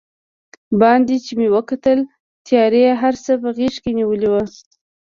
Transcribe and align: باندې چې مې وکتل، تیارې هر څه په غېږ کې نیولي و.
باندې 0.81 1.15
چې 1.25 1.31
مې 1.39 1.47
وکتل، 1.55 1.99
تیارې 2.47 2.83
هر 3.01 3.13
څه 3.23 3.31
په 3.41 3.49
غېږ 3.57 3.75
کې 3.83 3.91
نیولي 3.97 4.27
و. 4.31 4.35